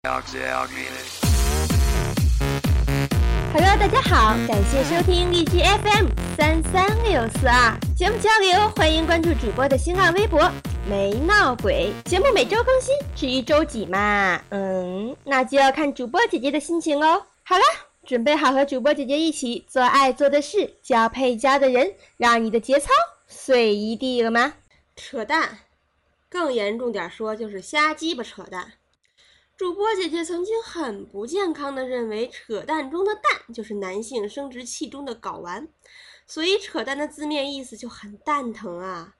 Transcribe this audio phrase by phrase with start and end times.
[0.00, 0.22] Hello，
[3.52, 10.48] 大家好，感谢收听荔枝 FM 三三六四二节目交流，欢迎关注主播的新浪微博
[10.88, 11.92] 没闹鬼。
[12.04, 17.26] 节目每周更新，至于周几嘛，嗯，那就要看主播姐姐的心情哦。
[17.42, 17.64] 好了，
[18.06, 22.88] 准备好和主播姐姐一起做爱做的事，交配交的人，让你的节操
[23.26, 24.54] 碎一地了吗？
[24.94, 25.58] 扯淡，
[26.28, 28.74] 更严重点说就是瞎鸡巴扯淡。
[29.58, 33.22] 主播姐姐曾经很不健康的认为，扯淡中的“蛋”
[33.52, 35.66] 就是男性生殖器中的睾丸，
[36.28, 39.16] 所以扯淡的字面意思就很蛋疼啊！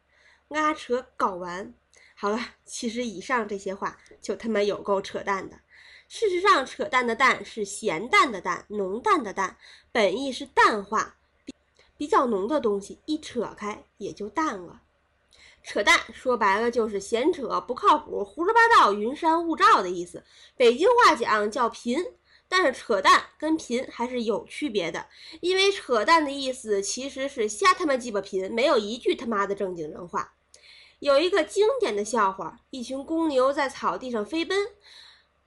[0.50, 1.74] 阿扯睾丸。
[2.14, 5.58] 好了，其实以上这些话就他妈有够扯淡的。
[6.06, 9.56] 事实上，扯淡的“淡”是咸淡的“淡”，浓淡的“淡”，
[9.90, 11.16] 本意是淡化，
[11.96, 14.82] 比较浓的东西一扯开也就淡了。
[15.68, 20.24] 扯淡说白了就是闲扯、不靠谱、胡说八道、云山雾罩的意思。
[20.56, 22.02] 北京话讲叫贫，
[22.48, 25.04] 但是扯淡跟贫还是有区别的。
[25.42, 30.32] 因为扯淡的意思其实是瞎他妈鸡巴贫，没有一句他妈的正经人话。
[31.00, 34.68] 有一个经典的笑话：一群公牛在草地上飞奔，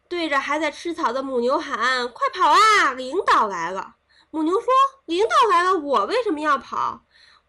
[0.08, 3.96] 对着还在吃草的母牛喊：“快跑啊，领导来了！”
[4.30, 4.68] 母牛说
[5.06, 7.06] ：“领导来了，我为什么要跑？”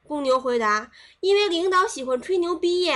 [0.06, 2.90] 公牛回答：“因为领导喜欢吹牛逼。”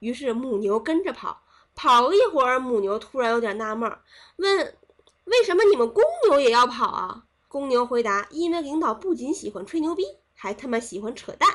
[0.00, 1.42] 于是母牛跟着跑，
[1.74, 3.90] 跑了一会儿，母牛突然有点纳闷，
[4.36, 4.76] 问
[5.24, 11.48] ：“为什么你们公牛也要跑啊？”公牛回答：“因为领导不仅喜欢吹牛逼，还他妈喜欢扯淡。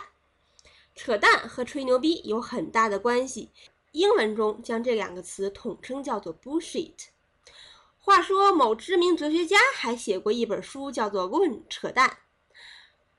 [0.95, 3.51] 扯淡和吹牛逼有很大的关系。
[3.91, 6.93] 英文中将这两个词统称叫做 bullshit。
[7.99, 12.07] 话说，某知名哲学家还写过一本书，叫做《论扯淡》。”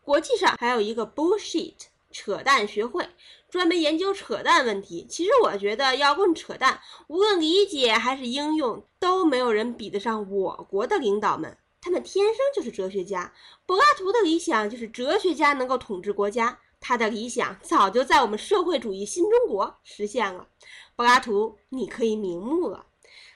[0.08, 1.74] 国际上还有一个 bullshit
[2.10, 3.06] 扯淡学会，
[3.50, 5.06] 专门研究扯淡问题。
[5.06, 11.54] 其实我觉得，要论扯淡，无论理解还是应用，都没有人比得上我国的领导们。
[11.82, 13.30] 他们天生就是哲学家。
[13.66, 20.48] 柏拉图的理想就是哲学家能够统治国家，他的理想早就在我们社会主义新中国实现了。
[20.96, 22.86] 柏拉图，你可以瞑目了。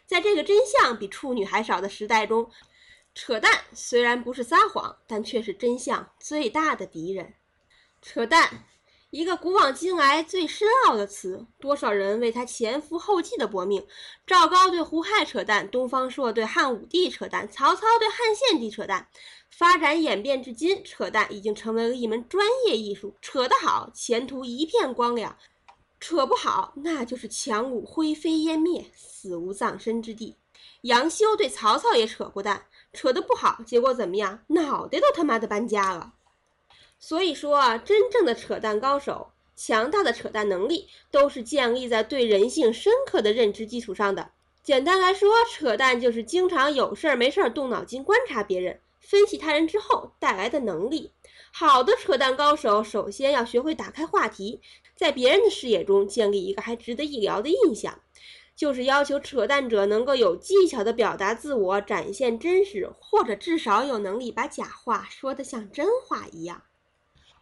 [0.07, 2.51] 在这个真相比处女还少的时代中。
[3.15, 7.35] 扯淡虽然不是撒谎，但却是真相最大的敌人。
[8.01, 8.65] 扯淡，
[9.11, 13.87] 一个古往今来最深奥的词，多少人为它前赴后继的搏命。
[14.27, 19.07] 赵高对胡亥扯淡，东方朔对汉武帝扯淡，曹操对汉献帝扯淡。
[19.51, 23.15] 发展演变至今，扯淡已经成为了一门专业艺术。
[23.21, 25.37] 扯得好，前途一片光亮；
[26.01, 30.39] 扯不好，那就是强弩灰飞烟灭，死无葬身之地。
[30.83, 32.67] 杨修对曹操也扯过蛋。
[32.93, 34.41] 扯得不好，结果怎么样？
[34.49, 36.13] 脑袋都他妈的搬家了。
[36.99, 44.31] 所以说啊，真正的扯淡高手，强大的扯淡能力，都是建立在对人性深刻的认知基础上的。
[44.63, 51.11] 简单来说，扯淡就是经常有事儿没事儿动脑筋观察别人、分析他人之后带来的能力。
[51.51, 54.61] 好的扯淡高手，首先要学会打开话题，
[54.95, 57.99] 在别人的视野中建立一个还值得一聊的印象。
[58.55, 66.63] 就是要求扯淡者能够有技巧地表达自我，展现真实，或者至少有能力把假话说得像真话一样。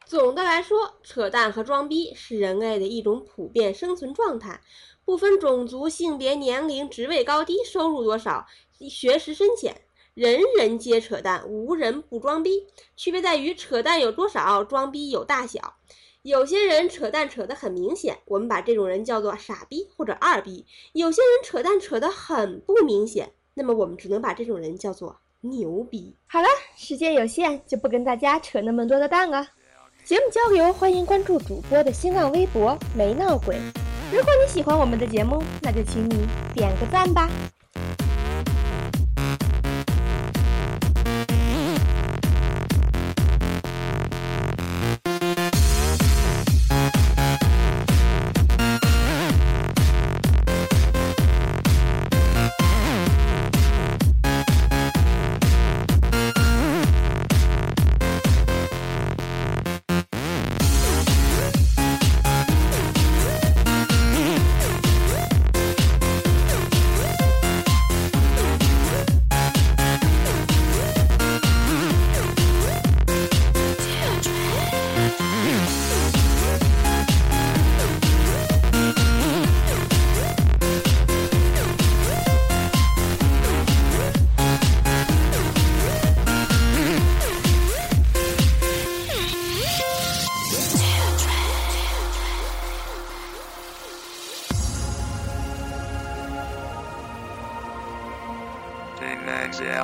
[0.06, 4.60] 总的来说，扯淡和装逼是人类的一种普遍生存状态，
[5.04, 8.46] 不分种族、性别、年龄、职位高低、收入多少、
[8.88, 9.82] 学识深浅，
[10.14, 12.66] 人人皆扯淡，无人不装逼。
[12.96, 15.76] 区别在于扯淡有多少，装逼有大小。
[16.22, 26.14] 有些人扯淡扯得很明显，我们把这种人叫做傻逼或者二逼；有些人扯淡扯得很不明显，那么我们只能把这种人叫做牛逼。
[26.26, 29.46] 好了，时间有限，就不跟大家扯那么多的蛋了。
[30.04, 33.56] 节目交流，欢迎关注主播的新浪微博“没闹鬼”。
[34.12, 37.30] 如果你喜欢我们的节目，那就请你点个赞吧。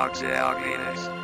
[0.06, 1.15] Auxiliaries.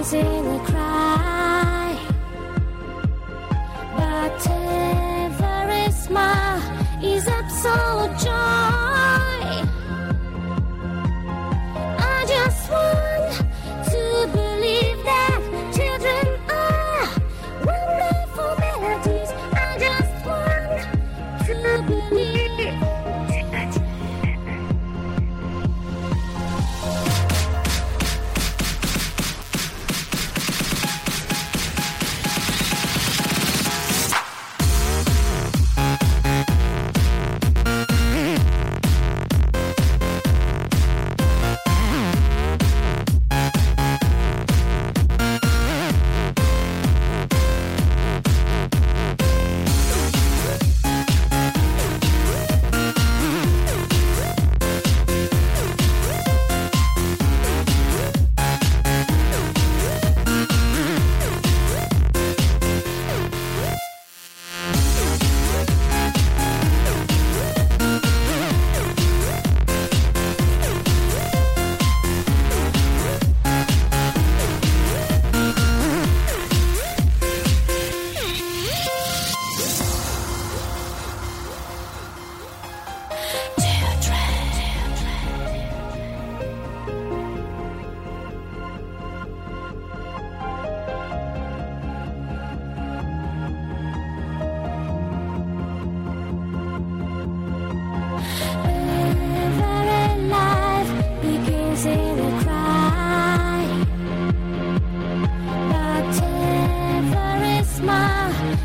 [0.00, 0.69] in the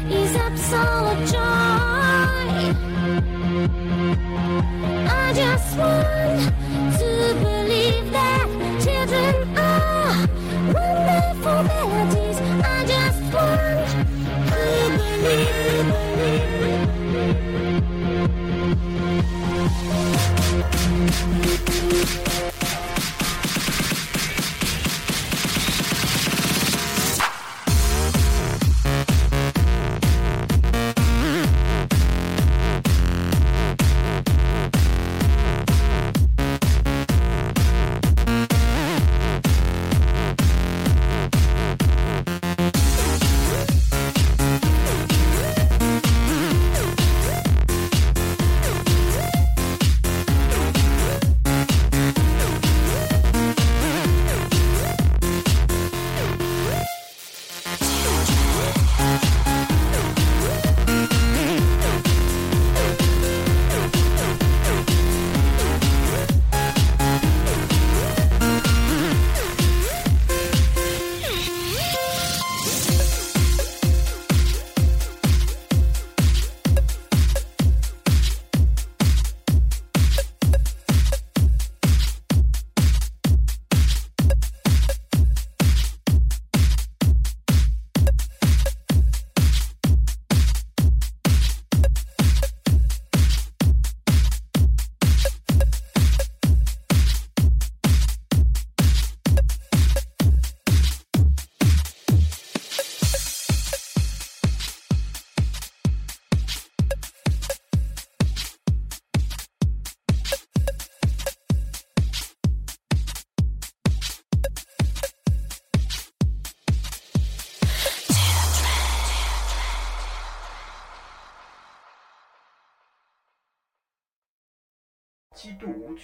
[0.08, 1.40] Is absolute joy.
[5.10, 7.25] I just want to.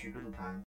[0.01, 0.65] 去论坛